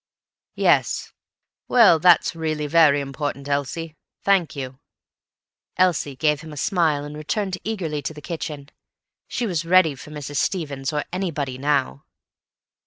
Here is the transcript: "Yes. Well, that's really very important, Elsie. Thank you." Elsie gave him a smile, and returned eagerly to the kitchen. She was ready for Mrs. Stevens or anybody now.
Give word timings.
"Yes. 0.55 1.13
Well, 1.67 1.99
that's 1.99 2.35
really 2.35 2.65
very 2.65 3.01
important, 3.01 3.47
Elsie. 3.47 3.95
Thank 4.23 4.55
you." 4.55 4.79
Elsie 5.77 6.15
gave 6.15 6.41
him 6.41 6.51
a 6.51 6.57
smile, 6.57 7.05
and 7.05 7.15
returned 7.15 7.59
eagerly 7.63 8.01
to 8.01 8.13
the 8.15 8.19
kitchen. 8.19 8.69
She 9.27 9.45
was 9.45 9.63
ready 9.63 9.93
for 9.93 10.09
Mrs. 10.09 10.37
Stevens 10.37 10.91
or 10.91 11.03
anybody 11.13 11.59
now. 11.59 12.05